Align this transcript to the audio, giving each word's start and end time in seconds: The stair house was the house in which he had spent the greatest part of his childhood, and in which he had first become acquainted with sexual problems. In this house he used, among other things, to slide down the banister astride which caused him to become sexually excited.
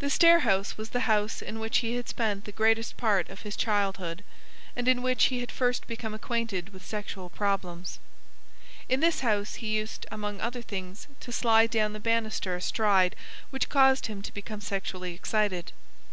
The 0.00 0.10
stair 0.10 0.40
house 0.40 0.76
was 0.76 0.88
the 0.90 1.06
house 1.06 1.40
in 1.40 1.60
which 1.60 1.78
he 1.86 1.94
had 1.94 2.08
spent 2.08 2.46
the 2.46 2.50
greatest 2.50 2.96
part 2.96 3.28
of 3.28 3.42
his 3.42 3.54
childhood, 3.54 4.24
and 4.74 4.88
in 4.88 5.02
which 5.02 5.26
he 5.26 5.38
had 5.38 5.52
first 5.52 5.86
become 5.86 6.12
acquainted 6.14 6.70
with 6.70 6.84
sexual 6.84 7.28
problems. 7.30 8.00
In 8.88 8.98
this 8.98 9.20
house 9.20 9.54
he 9.62 9.68
used, 9.76 10.04
among 10.10 10.40
other 10.40 10.62
things, 10.62 11.06
to 11.20 11.30
slide 11.30 11.70
down 11.70 11.92
the 11.92 12.00
banister 12.00 12.56
astride 12.56 13.14
which 13.50 13.68
caused 13.68 14.06
him 14.06 14.20
to 14.22 14.34
become 14.34 14.60
sexually 14.60 15.14
excited. 15.14 15.70